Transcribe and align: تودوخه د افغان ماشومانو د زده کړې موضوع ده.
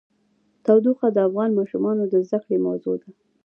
تودوخه 0.65 1.07
د 1.13 1.17
افغان 1.27 1.49
ماشومانو 1.59 2.03
د 2.07 2.15
زده 2.27 2.37
کړې 2.43 2.57
موضوع 2.67 2.95
ده. 3.01 3.09